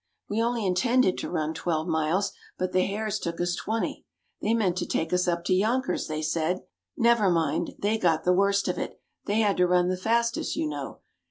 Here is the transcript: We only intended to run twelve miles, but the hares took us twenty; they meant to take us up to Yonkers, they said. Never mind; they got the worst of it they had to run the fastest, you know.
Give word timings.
We 0.27 0.41
only 0.41 0.65
intended 0.65 1.19
to 1.19 1.29
run 1.29 1.53
twelve 1.53 1.85
miles, 1.85 2.31
but 2.57 2.71
the 2.71 2.87
hares 2.87 3.19
took 3.19 3.39
us 3.39 3.55
twenty; 3.55 4.03
they 4.41 4.55
meant 4.55 4.75
to 4.77 4.87
take 4.87 5.13
us 5.13 5.27
up 5.27 5.43
to 5.45 5.53
Yonkers, 5.53 6.07
they 6.07 6.23
said. 6.23 6.63
Never 6.97 7.29
mind; 7.29 7.75
they 7.77 7.99
got 7.99 8.23
the 8.23 8.33
worst 8.33 8.67
of 8.67 8.79
it 8.79 8.99
they 9.25 9.41
had 9.41 9.57
to 9.57 9.67
run 9.67 9.89
the 9.89 9.97
fastest, 9.97 10.55
you 10.55 10.65
know. 10.65 11.01